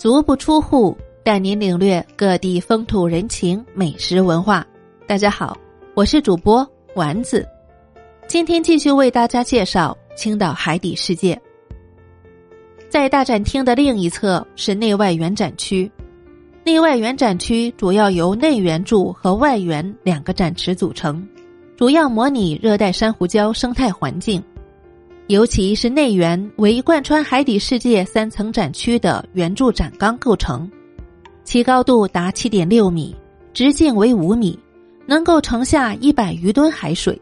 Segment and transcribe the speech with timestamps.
[0.00, 4.66] 足不出户，带您领略各地风土人情、美食文化。
[5.06, 5.54] 大家好，
[5.92, 7.46] 我是主播丸子，
[8.26, 11.38] 今天继续为大家介绍青岛海底世界。
[12.88, 15.92] 在大展厅的另一侧是内外园展区，
[16.64, 21.22] 内外园展区主要由内圆柱和外圆两个展池组成，
[21.76, 24.42] 主要模拟热带珊瑚礁生态环境。
[25.30, 30.68] 尤其是内圆为贯穿海底世界三层展区的圆柱展缸构成，
[31.44, 33.14] 其高度达七点六米，
[33.54, 34.58] 直径为五米，
[35.06, 37.16] 能够盛下一百余吨海水，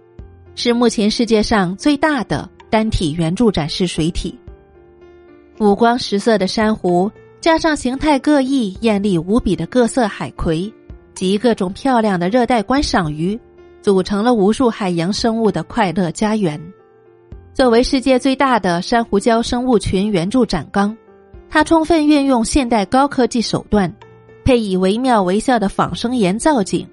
[0.55, 4.35] 是目前世界上最大的单体圆柱展示水体。
[5.61, 10.73] 五光十色的珊瑚，加上形态各异、艳丽无比的各色海葵
[11.13, 13.39] 及各种漂亮的热带观赏鱼，
[13.83, 16.59] 组成了无数海洋生物的快乐家园。
[17.59, 20.97] 作为世界最大的珊瑚礁生物群援助展缸，
[21.51, 23.93] 它充分运用现代高科技手段，
[24.45, 26.87] 配以惟妙惟肖的仿生岩造景，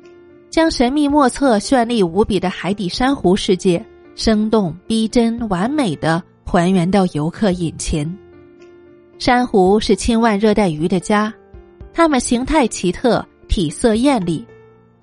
[0.50, 3.86] 将神秘莫测、绚丽无比的海底珊瑚世界
[4.16, 8.12] 生动逼真、完美的还原到游客眼前。
[9.20, 11.32] 珊瑚是千万热带鱼的家，
[11.94, 14.44] 它们形态奇特、体色艳丽，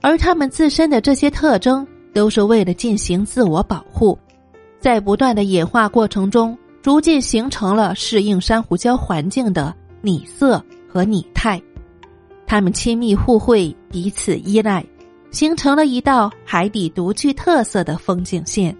[0.00, 4.18] 而它们自身的这些特征都是为了进行自我保护。
[4.82, 11.62] 在不断的演化过程中，逐渐形成了适应珊瑚礁环境的拟色和拟态，
[12.48, 14.84] 它们亲密互惠，彼此依赖，
[15.30, 18.76] 形成了一道海底独具特色的风景线。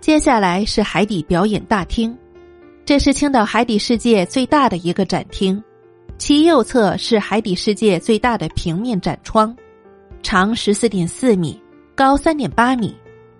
[0.00, 2.16] 接下来是海底表演大厅，
[2.86, 5.62] 这是青岛海底世界最大的一个展厅，
[6.16, 9.54] 其右侧是海底世界最大的平面展窗，
[10.22, 11.60] 长十四点四米，
[11.94, 12.96] 高三点八米。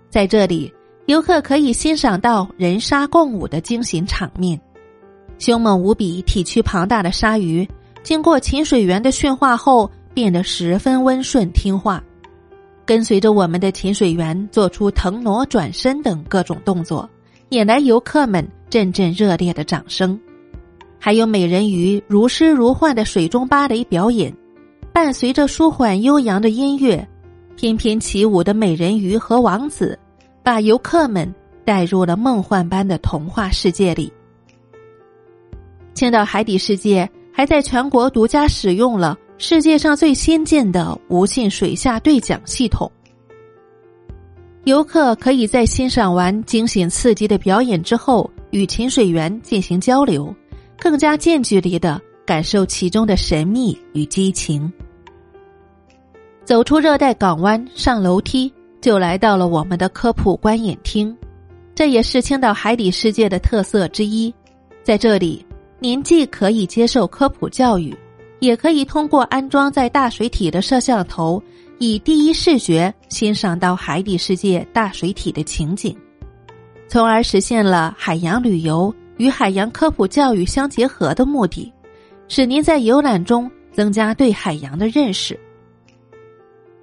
[0.09, 0.71] 在这里，
[1.07, 4.59] 游客可以欣赏到人鲨共舞的惊险场面。
[5.37, 7.67] 凶猛无比、体躯庞大的鲨鱼，
[8.03, 12.01] 经过潜水员的驯化后，变得十分温顺听话，
[12.85, 17.07] 跟随着我们的潜水员做出腾挪、转身等各种动作，
[17.49, 20.19] 引来游客们阵阵热烈的掌声。
[20.97, 24.33] 还有美人鱼如诗如幻的水中芭蕾表演，
[24.91, 27.07] 伴随着舒缓悠扬的音乐。
[27.55, 29.97] 翩翩起舞的美人鱼和王子，
[30.47, 31.29] 把游客们
[31.65, 34.09] 带入了梦幻般的童话世界里。
[35.93, 42.89] 青岛海底世界还在全国独家使用了世界上最先进的无线水下对讲系统。
[44.63, 50.33] 游客可以在欣赏完惊险刺激的表演之后，与潜水员进行交流，
[50.79, 54.71] 更加近距离的感受其中的神秘与激情。
[56.45, 58.49] 走出热带港湾，上楼梯
[58.87, 61.13] 就来到了我们的科普观演厅，
[61.75, 64.33] 这也是青岛海底世界的特色之一。
[64.81, 65.45] 在这里，
[65.77, 67.93] 您既可以接受科普教育，
[68.39, 71.43] 也可以通过安装在大水体的摄像头，
[71.79, 75.93] 以第一视觉欣赏到海底世界大水体的情景，
[76.87, 81.69] 从而实现了海洋旅游与海洋科普教育相结合的目的，
[82.29, 85.37] 使您在游览中增加对海洋的认识。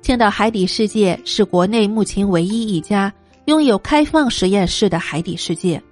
[0.04, 3.10] 青岛海底世界是国内目前唯一一家
[3.46, 5.82] 拥有开放实验室的海底世界。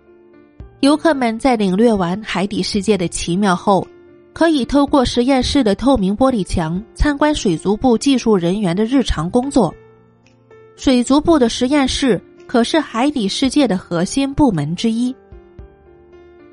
[0.81, 3.89] 游客们在领略完海底世界的奇妙后，
[4.35, 9.75] 可以透过实验室的透明玻璃墙参观水族部技术人员的日常工作。
[10.77, 15.17] 水族部的实验室可是海底世界的核心部门之一。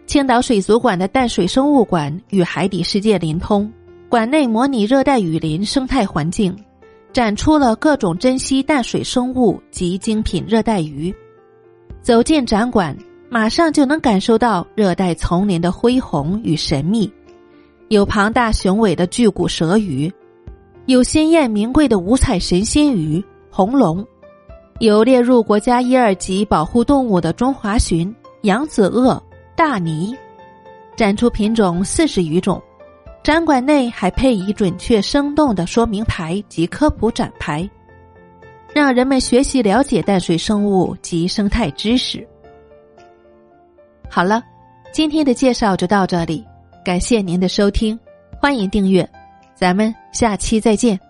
[0.08, 3.70] 青岛水族馆的淡水生物馆与海底世界连通，
[4.08, 6.58] 馆内模拟热带雨林生态环境。
[7.12, 11.14] 展出了各种珍稀淡水生物及精品热带鱼。
[12.02, 12.96] 走进展馆，
[13.30, 17.12] 马上就能感受到热带丛林的恢宏与神秘。
[17.90, 20.12] 有庞大雄伟的巨骨舌鱼，
[20.86, 24.06] 有鲜艳名贵的五彩神仙鱼红龙，
[24.80, 29.22] 有列入国家一二级保护动物的中华鲟、扬子鳄、
[29.56, 30.16] 大鲵。
[30.96, 32.61] 展出品种四十余种。
[33.22, 37.70] 展馆内还配以准确生动的说明牌及科普展牌，
[38.74, 42.26] 让人们学习了解淡水生物及生态知识。
[44.10, 44.42] 好了，
[44.92, 46.44] 今天的介绍就到这里，
[46.84, 48.00] 感谢您的收听，
[48.42, 49.08] 欢迎订阅，
[49.54, 51.09] 咱们下期再见。